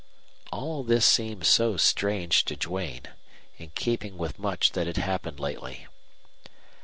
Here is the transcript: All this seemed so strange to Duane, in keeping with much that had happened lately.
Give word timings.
All 0.51 0.81
this 0.83 1.05
seemed 1.05 1.45
so 1.45 1.77
strange 1.77 2.43
to 2.45 2.55
Duane, 2.55 3.09
in 3.59 3.69
keeping 3.75 4.17
with 4.17 4.39
much 4.39 4.71
that 4.71 4.87
had 4.87 4.97
happened 4.97 5.39
lately. 5.39 5.85